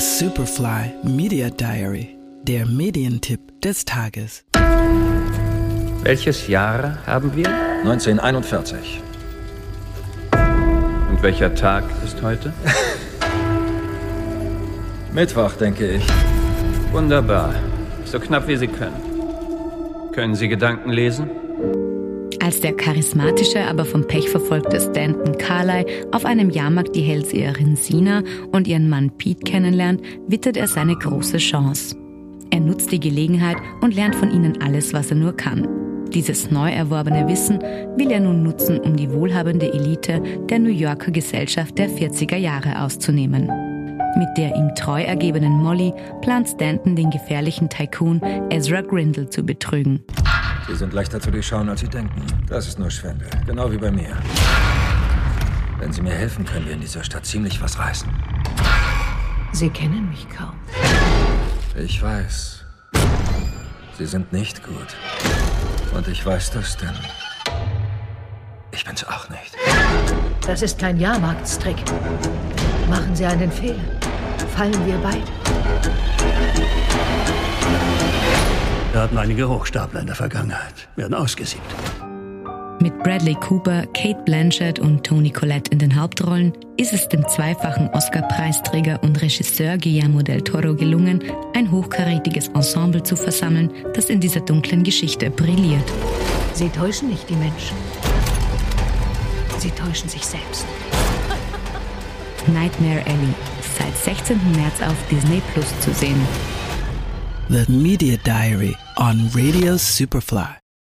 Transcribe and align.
Superfly 0.00 0.92
Media 1.02 1.50
Diary, 1.50 2.16
der 2.44 2.66
Medientipp 2.66 3.60
des 3.60 3.84
Tages. 3.84 4.44
Welches 6.04 6.46
Jahr 6.46 7.04
haben 7.04 7.34
wir? 7.34 7.48
1941. 7.80 9.02
Und 11.10 11.20
welcher 11.20 11.52
Tag 11.52 11.82
ist 12.04 12.22
heute? 12.22 12.52
Mittwoch, 15.12 15.54
denke 15.54 15.90
ich. 15.90 16.06
Wunderbar. 16.92 17.56
So 18.04 18.20
knapp 18.20 18.46
wie 18.46 18.56
Sie 18.56 18.68
können. 18.68 19.02
Können 20.12 20.36
Sie 20.36 20.46
Gedanken 20.46 20.90
lesen? 20.90 21.28
Als 22.48 22.62
der 22.62 22.72
charismatische, 22.72 23.66
aber 23.66 23.84
vom 23.84 24.06
Pech 24.06 24.30
verfolgte 24.30 24.80
Stanton 24.80 25.36
Carlyle 25.36 25.84
auf 26.12 26.24
einem 26.24 26.48
Jahrmarkt 26.48 26.96
die 26.96 27.02
Hellseherin 27.02 27.76
Sina 27.76 28.22
und 28.52 28.66
ihren 28.66 28.88
Mann 28.88 29.10
Pete 29.18 29.44
kennenlernt, 29.44 30.00
wittert 30.28 30.56
er 30.56 30.66
seine 30.66 30.96
große 30.96 31.36
Chance. 31.36 31.94
Er 32.48 32.60
nutzt 32.60 32.90
die 32.90 33.00
Gelegenheit 33.00 33.58
und 33.82 33.94
lernt 33.94 34.14
von 34.14 34.30
ihnen 34.30 34.62
alles, 34.62 34.94
was 34.94 35.10
er 35.10 35.18
nur 35.18 35.36
kann. 35.36 35.68
Dieses 36.14 36.50
neu 36.50 36.70
erworbene 36.70 37.28
Wissen 37.28 37.58
will 37.98 38.10
er 38.10 38.20
nun 38.20 38.42
nutzen, 38.42 38.80
um 38.80 38.96
die 38.96 39.12
wohlhabende 39.12 39.70
Elite 39.70 40.22
der 40.48 40.58
New 40.58 40.70
Yorker 40.70 41.10
Gesellschaft 41.10 41.76
der 41.76 41.90
40er 41.90 42.38
Jahre 42.38 42.80
auszunehmen. 42.80 43.50
Mit 44.16 44.38
der 44.38 44.56
ihm 44.56 44.74
treu 44.74 45.02
ergebenen 45.02 45.52
Molly 45.52 45.92
plant 46.22 46.48
Stanton 46.48 46.96
den 46.96 47.10
gefährlichen 47.10 47.68
Tycoon 47.68 48.22
Ezra 48.48 48.80
Grindle 48.80 49.28
zu 49.28 49.42
betrügen. 49.42 50.02
Sie 50.68 50.76
sind 50.76 50.92
leichter 50.92 51.18
zu 51.18 51.30
durchschauen, 51.30 51.70
als 51.70 51.80
Sie 51.80 51.88
denken. 51.88 52.22
Das 52.46 52.68
ist 52.68 52.78
nur 52.78 52.90
Schwindel. 52.90 53.28
Genau 53.46 53.72
wie 53.72 53.78
bei 53.78 53.90
mir. 53.90 54.14
Wenn 55.78 55.92
Sie 55.92 56.02
mir 56.02 56.12
helfen, 56.12 56.44
können 56.44 56.66
wir 56.66 56.74
in 56.74 56.80
dieser 56.80 57.02
Stadt 57.02 57.24
ziemlich 57.24 57.62
was 57.62 57.78
reißen. 57.78 58.08
Sie 59.52 59.70
kennen 59.70 60.10
mich 60.10 60.28
kaum. 60.28 60.52
Ich 61.74 62.02
weiß. 62.02 62.64
Sie 63.96 64.06
sind 64.06 64.30
nicht 64.30 64.62
gut. 64.62 64.94
Und 65.94 66.06
ich 66.06 66.24
weiß 66.24 66.50
das, 66.50 66.76
denn 66.76 66.94
ich 68.70 68.84
bin's 68.84 69.04
auch 69.04 69.30
nicht. 69.30 69.56
Das 70.46 70.60
ist 70.60 70.78
kein 70.78 70.98
Jahrmarktstrick. 71.00 71.76
Machen 72.90 73.16
Sie 73.16 73.24
einen 73.24 73.50
Fehler. 73.50 73.80
Fallen 74.54 74.86
wir 74.86 74.98
beide. 74.98 75.22
Hatten 78.98 79.16
einige 79.16 79.48
Hochstapler 79.48 80.00
in 80.00 80.06
der 80.06 80.16
Vergangenheit, 80.16 80.88
werden 80.96 81.14
ausgesiebt. 81.14 81.62
Mit 82.80 82.98
Bradley 83.04 83.36
Cooper, 83.36 83.86
Kate 83.94 84.20
Blanchett 84.24 84.80
und 84.80 85.06
Toni 85.06 85.30
Collette 85.30 85.70
in 85.70 85.78
den 85.78 85.94
Hauptrollen 85.94 86.52
ist 86.76 86.92
es 86.92 87.08
dem 87.08 87.26
zweifachen 87.28 87.88
Oscar-Preisträger 87.90 89.00
und 89.04 89.22
Regisseur 89.22 89.78
Guillermo 89.78 90.22
del 90.22 90.42
Toro 90.42 90.74
gelungen, 90.74 91.22
ein 91.54 91.70
hochkarätiges 91.70 92.48
Ensemble 92.48 93.00
zu 93.04 93.14
versammeln, 93.14 93.70
das 93.94 94.06
in 94.06 94.18
dieser 94.18 94.40
dunklen 94.40 94.82
Geschichte 94.82 95.30
brilliert. 95.30 95.92
Sie 96.54 96.68
täuschen 96.68 97.08
nicht 97.08 97.30
die 97.30 97.36
Menschen. 97.36 97.76
Sie 99.58 99.70
täuschen 99.70 100.08
sich 100.08 100.26
selbst. 100.26 100.66
Nightmare 102.48 103.04
Alley, 103.06 103.34
seit 103.78 103.96
16. 103.96 104.40
März 104.56 104.82
auf 104.82 104.96
Disney 105.08 105.40
Plus 105.52 105.68
zu 105.80 105.92
sehen. 105.92 106.20
The 107.50 107.64
Media 107.72 108.18
Diary 108.18 108.76
on 108.98 109.30
Radio 109.30 109.76
Superfly. 109.76 110.67